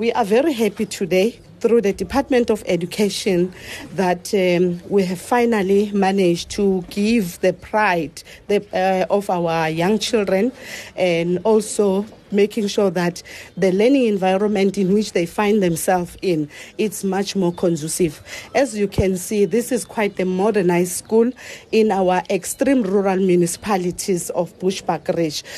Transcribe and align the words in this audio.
We 0.00 0.10
are 0.12 0.24
very 0.24 0.54
happy 0.54 0.86
today 0.86 1.38
through 1.60 1.82
the 1.82 1.92
Department 1.92 2.48
of 2.48 2.64
Education 2.64 3.52
that 3.96 4.32
um, 4.32 4.80
we 4.88 5.04
have 5.04 5.20
finally 5.20 5.92
managed 5.92 6.48
to 6.52 6.82
give 6.88 7.38
the 7.40 7.52
pride 7.52 8.22
the, 8.48 8.64
uh, 8.72 9.14
of 9.14 9.28
our 9.28 9.68
young 9.68 9.98
children 9.98 10.52
and 10.96 11.38
also 11.44 12.06
making 12.32 12.68
sure 12.68 12.90
that 12.90 13.22
the 13.56 13.72
learning 13.72 14.06
environment 14.06 14.78
in 14.78 14.92
which 14.94 15.12
they 15.12 15.26
find 15.26 15.62
themselves 15.62 16.16
in 16.22 16.48
it's 16.78 17.02
much 17.04 17.34
more 17.34 17.52
conducive. 17.52 18.22
As 18.54 18.76
you 18.76 18.88
can 18.88 19.16
see 19.16 19.44
this 19.44 19.72
is 19.72 19.84
quite 19.84 20.18
a 20.20 20.24
modernized 20.24 20.92
school 20.92 21.30
in 21.72 21.90
our 21.90 22.22
extreme 22.30 22.82
rural 22.82 23.16
municipalities 23.16 24.30
of 24.30 24.56
bushbuckridge. 24.60 25.42